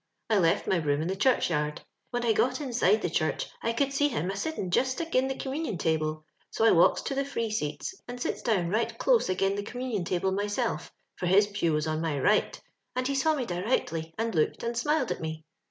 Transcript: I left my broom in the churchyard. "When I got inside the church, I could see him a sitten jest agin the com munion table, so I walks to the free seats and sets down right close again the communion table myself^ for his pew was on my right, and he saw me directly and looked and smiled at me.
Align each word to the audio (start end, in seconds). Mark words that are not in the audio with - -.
I 0.31 0.39
left 0.39 0.65
my 0.65 0.79
broom 0.79 1.03
in 1.03 1.07
the 1.07 1.15
churchyard. 1.15 1.83
"When 2.09 2.25
I 2.25 2.33
got 2.33 2.59
inside 2.59 3.03
the 3.03 3.09
church, 3.11 3.45
I 3.61 3.71
could 3.71 3.93
see 3.93 4.07
him 4.07 4.31
a 4.31 4.35
sitten 4.35 4.71
jest 4.71 4.99
agin 4.99 5.27
the 5.27 5.35
com 5.35 5.53
munion 5.53 5.77
table, 5.77 6.25
so 6.49 6.65
I 6.65 6.71
walks 6.71 7.03
to 7.03 7.13
the 7.13 7.23
free 7.23 7.51
seats 7.51 7.93
and 8.07 8.19
sets 8.19 8.41
down 8.41 8.69
right 8.71 8.97
close 8.97 9.29
again 9.29 9.53
the 9.55 9.61
communion 9.61 10.03
table 10.03 10.31
myself^ 10.33 10.89
for 11.17 11.27
his 11.27 11.45
pew 11.45 11.73
was 11.73 11.85
on 11.85 12.01
my 12.01 12.17
right, 12.19 12.59
and 12.95 13.07
he 13.07 13.13
saw 13.13 13.35
me 13.35 13.45
directly 13.45 14.11
and 14.17 14.33
looked 14.33 14.63
and 14.63 14.75
smiled 14.75 15.11
at 15.11 15.21
me. 15.21 15.45